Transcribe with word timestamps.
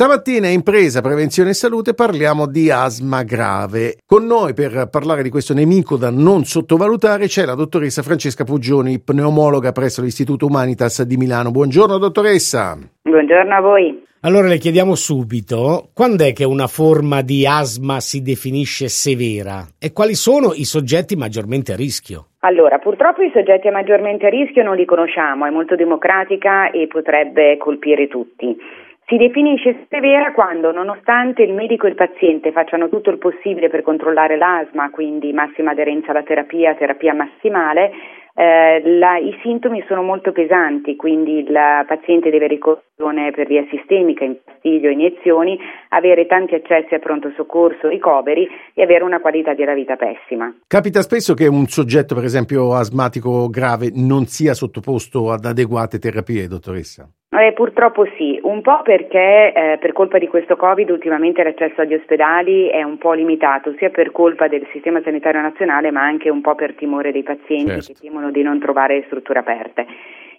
Stamattina 0.00 0.46
in 0.46 0.62
presa 0.62 1.00
prevenzione 1.00 1.50
e 1.50 1.54
salute 1.54 1.92
parliamo 1.92 2.46
di 2.46 2.70
asma 2.70 3.24
grave. 3.24 3.96
Con 4.06 4.26
noi 4.26 4.54
per 4.54 4.86
parlare 4.88 5.24
di 5.24 5.28
questo 5.28 5.54
nemico 5.54 5.96
da 5.96 6.08
non 6.08 6.44
sottovalutare 6.44 7.26
c'è 7.26 7.44
la 7.44 7.56
dottoressa 7.56 8.02
Francesca 8.02 8.44
Puggioni, 8.44 9.00
pneumologa 9.00 9.72
presso 9.72 10.00
l'Istituto 10.00 10.46
Humanitas 10.46 11.02
di 11.02 11.16
Milano. 11.16 11.50
Buongiorno 11.50 11.98
dottoressa. 11.98 12.78
Buongiorno 13.02 13.52
a 13.52 13.60
voi. 13.60 14.04
Allora 14.20 14.46
le 14.46 14.58
chiediamo 14.58 14.94
subito, 14.94 15.90
quando 15.92 16.24
è 16.24 16.32
che 16.32 16.44
una 16.44 16.68
forma 16.68 17.20
di 17.22 17.44
asma 17.44 17.98
si 17.98 18.22
definisce 18.22 18.86
severa 18.86 19.66
e 19.80 19.92
quali 19.92 20.14
sono 20.14 20.52
i 20.54 20.62
soggetti 20.62 21.16
maggiormente 21.16 21.72
a 21.72 21.76
rischio? 21.76 22.26
Allora, 22.42 22.78
purtroppo 22.78 23.22
i 23.22 23.32
soggetti 23.34 23.68
maggiormente 23.70 24.26
a 24.26 24.28
rischio 24.28 24.62
non 24.62 24.76
li 24.76 24.84
conosciamo, 24.84 25.44
è 25.44 25.50
molto 25.50 25.74
democratica 25.74 26.70
e 26.70 26.86
potrebbe 26.86 27.56
colpire 27.56 28.06
tutti. 28.06 28.56
Si 29.08 29.16
definisce 29.16 29.86
severa 29.88 30.32
quando, 30.32 30.70
nonostante 30.70 31.42
il 31.42 31.54
medico 31.54 31.86
e 31.86 31.88
il 31.88 31.94
paziente 31.94 32.52
facciano 32.52 32.90
tutto 32.90 33.08
il 33.08 33.16
possibile 33.16 33.70
per 33.70 33.80
controllare 33.80 34.36
l'asma, 34.36 34.90
quindi 34.90 35.32
massima 35.32 35.70
aderenza 35.70 36.10
alla 36.10 36.22
terapia, 36.22 36.74
terapia 36.74 37.14
massimale, 37.14 37.90
eh, 38.34 38.82
la, 38.98 39.16
i 39.16 39.34
sintomi 39.40 39.82
sono 39.88 40.02
molto 40.02 40.30
pesanti, 40.32 40.94
quindi 40.94 41.38
il 41.38 41.84
paziente 41.86 42.28
deve 42.28 42.48
ricorrere 42.48 43.30
per 43.30 43.46
via 43.46 43.64
sistemica, 43.70 44.24
impastiglio, 44.24 44.90
iniezioni, 44.90 45.58
avere 45.88 46.26
tanti 46.26 46.54
accessi 46.54 46.92
a 46.92 46.98
pronto 46.98 47.32
soccorso, 47.34 47.88
ricoveri 47.88 48.46
e 48.74 48.82
avere 48.82 49.04
una 49.04 49.20
qualità 49.20 49.54
della 49.54 49.72
vita 49.72 49.96
pessima. 49.96 50.54
Capita 50.66 51.00
spesso 51.00 51.32
che 51.32 51.46
un 51.46 51.64
soggetto, 51.64 52.14
per 52.14 52.24
esempio 52.24 52.74
asmatico 52.74 53.48
grave, 53.48 53.90
non 53.94 54.26
sia 54.26 54.52
sottoposto 54.52 55.32
ad 55.32 55.46
adeguate 55.46 55.98
terapie, 55.98 56.46
dottoressa? 56.46 57.08
Eh, 57.30 57.52
purtroppo 57.52 58.06
sì, 58.16 58.40
un 58.42 58.62
po' 58.62 58.80
perché 58.82 59.52
eh, 59.52 59.78
per 59.78 59.92
colpa 59.92 60.16
di 60.16 60.28
questo 60.28 60.56
Covid 60.56 60.88
ultimamente 60.88 61.42
l'accesso 61.42 61.82
agli 61.82 61.92
ospedali 61.92 62.68
è 62.68 62.82
un 62.82 62.96
po' 62.96 63.12
limitato, 63.12 63.74
sia 63.76 63.90
per 63.90 64.12
colpa 64.12 64.48
del 64.48 64.66
sistema 64.72 65.02
sanitario 65.02 65.42
nazionale 65.42 65.90
ma 65.90 66.00
anche 66.00 66.30
un 66.30 66.40
po' 66.40 66.54
per 66.54 66.74
timore 66.74 67.12
dei 67.12 67.22
pazienti 67.22 67.82
certo. 67.82 67.92
che 67.92 67.98
temono 68.00 68.30
di 68.30 68.42
non 68.42 68.58
trovare 68.58 69.02
strutture 69.06 69.40
aperte. 69.40 69.86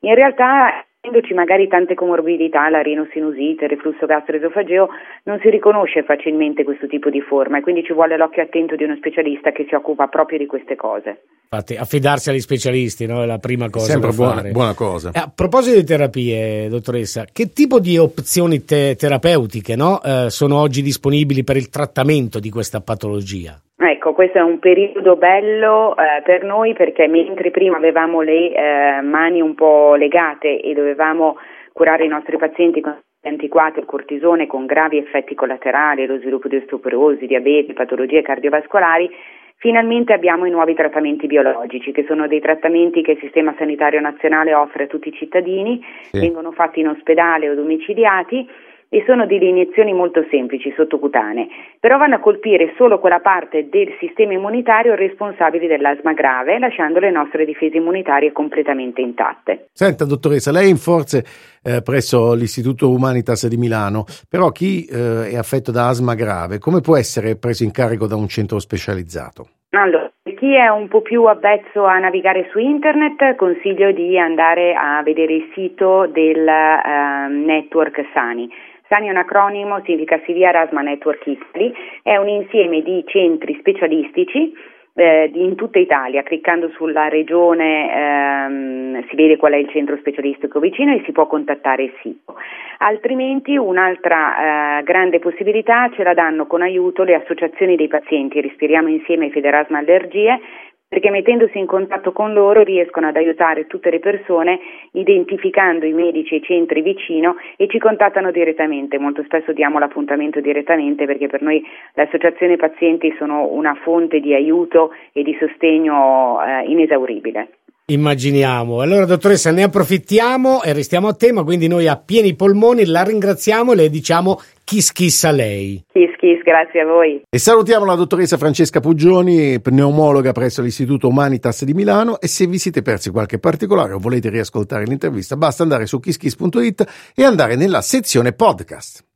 In 0.00 0.14
realtà 0.14 0.84
essendoci 1.06 1.34
magari 1.34 1.68
tante 1.68 1.94
comorbidità, 1.94 2.68
la 2.68 2.82
rinosinusite, 2.82 3.64
il 3.64 3.70
reflusso 3.70 4.06
gastroesofageo, 4.06 4.88
non 5.24 5.38
si 5.40 5.50
riconosce 5.50 6.02
facilmente 6.02 6.64
questo 6.64 6.86
tipo 6.88 7.10
di 7.10 7.20
forma 7.20 7.58
e 7.58 7.60
quindi 7.60 7.84
ci 7.84 7.92
vuole 7.92 8.16
l'occhio 8.16 8.42
attento 8.42 8.74
di 8.74 8.82
uno 8.82 8.96
specialista 8.96 9.52
che 9.52 9.66
si 9.68 9.74
occupa 9.74 10.08
proprio 10.08 10.38
di 10.38 10.46
queste 10.46 10.74
cose. 10.74 11.22
Infatti, 11.48 11.76
affidarsi 11.76 12.30
agli 12.30 12.40
specialisti 12.40 13.06
no? 13.06 13.22
è 13.22 13.26
la 13.26 13.38
prima 13.38 13.70
cosa 13.70 13.92
Sempre 13.92 14.10
da 14.10 14.16
buona, 14.16 14.34
fare. 14.34 14.50
buona 14.50 14.74
cosa. 14.74 15.10
A 15.14 15.30
proposito 15.32 15.76
di 15.78 15.84
terapie, 15.84 16.68
dottoressa, 16.68 17.24
che 17.32 17.52
tipo 17.52 17.78
di 17.78 17.96
opzioni 17.96 18.64
te- 18.64 18.96
terapeutiche 18.98 19.76
no? 19.76 20.02
eh, 20.02 20.26
sono 20.28 20.58
oggi 20.58 20.82
disponibili 20.82 21.44
per 21.44 21.56
il 21.56 21.68
trattamento 21.68 22.40
di 22.40 22.50
questa 22.50 22.80
patologia? 22.80 23.60
Ecco, 23.78 24.14
questo 24.14 24.38
è 24.38 24.42
un 24.42 24.58
periodo 24.58 25.16
bello 25.16 25.94
eh, 25.96 26.22
per 26.22 26.44
noi 26.44 26.72
perché 26.72 27.06
mentre 27.08 27.50
prima 27.50 27.76
avevamo 27.76 28.22
le 28.22 28.54
eh, 28.54 29.00
mani 29.02 29.42
un 29.42 29.54
po' 29.54 29.94
legate 29.96 30.60
e 30.62 30.72
dovevamo 30.72 31.36
curare 31.72 32.06
i 32.06 32.08
nostri 32.08 32.38
pazienti 32.38 32.80
con 32.80 32.98
antiquati 33.22 33.80
il 33.80 33.84
cortisone 33.84 34.46
con 34.46 34.64
gravi 34.66 34.96
effetti 34.98 35.34
collaterali, 35.34 36.06
lo 36.06 36.18
sviluppo 36.18 36.48
di 36.48 36.56
osteoporosi, 36.56 37.26
diabete, 37.26 37.74
patologie 37.74 38.22
cardiovascolari, 38.22 39.10
finalmente 39.56 40.12
abbiamo 40.12 40.46
i 40.46 40.50
nuovi 40.50 40.74
trattamenti 40.74 41.26
biologici, 41.26 41.92
che 41.92 42.04
sono 42.06 42.28
dei 42.28 42.40
trattamenti 42.40 43.02
che 43.02 43.12
il 43.12 43.18
Sistema 43.18 43.54
Sanitario 43.58 44.00
Nazionale 44.00 44.54
offre 44.54 44.84
a 44.84 44.86
tutti 44.86 45.08
i 45.08 45.12
cittadini, 45.12 45.84
sì. 46.02 46.20
vengono 46.20 46.52
fatti 46.52 46.80
in 46.80 46.88
ospedale 46.88 47.50
o 47.50 47.54
domiciliati 47.54 48.48
e 48.88 49.02
sono 49.06 49.26
delle 49.26 49.46
iniezioni 49.46 49.92
molto 49.92 50.24
semplici, 50.30 50.72
sottocutanee, 50.76 51.48
però 51.80 51.98
vanno 51.98 52.16
a 52.16 52.20
colpire 52.20 52.72
solo 52.76 52.98
quella 52.98 53.20
parte 53.20 53.68
del 53.68 53.94
sistema 53.98 54.32
immunitario 54.32 54.94
responsabile 54.94 55.66
dell'asma 55.66 56.12
grave, 56.12 56.58
lasciando 56.58 56.98
le 56.98 57.10
nostre 57.10 57.44
difese 57.44 57.76
immunitarie 57.76 58.32
completamente 58.32 59.00
intatte. 59.00 59.68
Senta, 59.72 60.04
dottoressa, 60.04 60.52
lei 60.52 60.66
è 60.66 60.70
in 60.70 60.76
forze 60.76 61.24
eh, 61.62 61.82
presso 61.82 62.34
l'Istituto 62.34 62.90
Humanitas 62.90 63.48
di 63.48 63.56
Milano, 63.56 64.04
però 64.28 64.50
chi 64.50 64.84
eh, 64.84 65.30
è 65.30 65.36
affetto 65.36 65.72
da 65.72 65.88
asma 65.88 66.14
grave, 66.14 66.58
come 66.58 66.80
può 66.80 66.96
essere 66.96 67.36
preso 67.36 67.64
in 67.64 67.72
carico 67.72 68.06
da 68.06 68.16
un 68.16 68.28
centro 68.28 68.58
specializzato? 68.58 69.48
Allora, 69.70 70.10
chi 70.22 70.54
è 70.54 70.68
un 70.68 70.88
po' 70.88 71.02
più 71.02 71.24
avvezzo 71.24 71.84
a 71.84 71.98
navigare 71.98 72.48
su 72.50 72.58
internet, 72.58 73.34
consiglio 73.34 73.90
di 73.92 74.18
andare 74.18 74.74
a 74.74 75.02
vedere 75.02 75.34
il 75.34 75.50
sito 75.54 76.06
del 76.06 76.46
uh, 76.46 77.30
network 77.30 78.06
Sani 78.14 78.48
SANI 78.88 79.08
è 79.08 79.10
un 79.10 79.16
acronimo, 79.16 79.80
significa 79.84 80.20
Severe 80.24 80.58
Asthma 80.58 80.82
Network 80.82 81.26
Italy, 81.26 81.72
è 82.02 82.16
un 82.16 82.28
insieme 82.28 82.82
di 82.82 83.02
centri 83.06 83.56
specialistici 83.58 84.52
eh, 84.96 85.30
in 85.34 85.54
tutta 85.56 85.78
Italia, 85.78 86.22
cliccando 86.22 86.70
sulla 86.70 87.08
regione 87.08 87.92
ehm, 87.92 89.06
si 89.08 89.14
vede 89.14 89.36
qual 89.36 89.52
è 89.52 89.56
il 89.56 89.68
centro 89.68 89.96
specialistico 89.98 90.58
vicino 90.58 90.92
e 90.92 91.02
si 91.04 91.12
può 91.12 91.26
contattare 91.26 91.84
il 91.84 91.92
sito. 92.00 92.34
Altrimenti 92.78 93.56
un'altra 93.56 94.78
eh, 94.78 94.82
grande 94.84 95.18
possibilità 95.18 95.90
ce 95.94 96.02
la 96.02 96.14
danno 96.14 96.46
con 96.46 96.62
aiuto 96.62 97.02
le 97.02 97.14
associazioni 97.14 97.76
dei 97.76 97.88
pazienti, 97.88 98.40
respiriamo 98.40 98.88
insieme 98.88 99.30
Federasma 99.30 99.78
Allergie, 99.78 100.40
perché 100.88 101.10
mettendosi 101.10 101.58
in 101.58 101.66
contatto 101.66 102.12
con 102.12 102.32
loro 102.32 102.62
riescono 102.62 103.08
ad 103.08 103.16
aiutare 103.16 103.66
tutte 103.66 103.90
le 103.90 103.98
persone 103.98 104.60
identificando 104.92 105.84
i 105.84 105.92
medici 105.92 106.34
e 106.34 106.36
i 106.38 106.42
centri 106.42 106.80
vicino 106.80 107.36
e 107.56 107.66
ci 107.68 107.78
contattano 107.78 108.30
direttamente. 108.30 108.98
Molto 108.98 109.22
spesso 109.24 109.52
diamo 109.52 109.78
l'appuntamento 109.78 110.40
direttamente 110.40 111.04
perché 111.04 111.26
per 111.26 111.42
noi 111.42 111.62
le 111.94 112.02
associazioni 112.02 112.56
pazienti 112.56 113.14
sono 113.18 113.48
una 113.48 113.74
fonte 113.82 114.20
di 114.20 114.32
aiuto 114.34 114.92
e 115.12 115.22
di 115.22 115.36
sostegno 115.38 116.40
eh, 116.42 116.64
inesauribile. 116.66 117.48
Immaginiamo. 117.88 118.80
Allora, 118.80 119.04
dottoressa, 119.04 119.52
ne 119.52 119.62
approfittiamo 119.62 120.64
e 120.64 120.72
restiamo 120.72 121.06
a 121.06 121.14
tema, 121.14 121.44
quindi 121.44 121.68
noi 121.68 121.86
a 121.86 121.96
pieni 121.96 122.34
polmoni 122.34 122.84
la 122.84 123.04
ringraziamo 123.04 123.72
e 123.72 123.76
le 123.76 123.88
diciamo 123.88 124.40
kiss 124.64 124.90
kiss 124.90 125.22
a 125.22 125.30
lei. 125.30 125.84
Kiss 125.92 126.16
kiss, 126.18 126.42
grazie 126.42 126.80
a 126.80 126.84
voi. 126.84 127.22
E 127.30 127.38
salutiamo 127.38 127.84
la 127.84 127.94
dottoressa 127.94 128.38
Francesca 128.38 128.80
Puggioni, 128.80 129.60
pneumologa 129.60 130.32
presso 130.32 130.62
l'Istituto 130.62 131.06
Humanitas 131.06 131.62
di 131.62 131.74
Milano 131.74 132.18
e 132.18 132.26
se 132.26 132.48
vi 132.48 132.58
siete 132.58 132.82
persi 132.82 133.10
qualche 133.10 133.38
particolare 133.38 133.92
o 133.92 133.98
volete 134.00 134.30
riascoltare 134.30 134.82
l'intervista, 134.82 135.36
basta 135.36 135.62
andare 135.62 135.86
su 135.86 136.00
kisskiss.it 136.00 137.12
e 137.14 137.22
andare 137.22 137.54
nella 137.54 137.82
sezione 137.82 138.32
podcast. 138.32 139.06